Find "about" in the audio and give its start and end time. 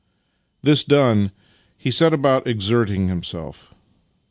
2.11-2.47